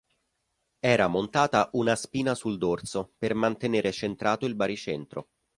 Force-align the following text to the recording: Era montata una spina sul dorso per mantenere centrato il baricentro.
Era 0.79 1.05
montata 1.07 1.69
una 1.73 1.95
spina 1.95 2.33
sul 2.33 2.57
dorso 2.57 3.13
per 3.19 3.35
mantenere 3.35 3.91
centrato 3.91 4.47
il 4.47 4.55
baricentro. 4.55 5.27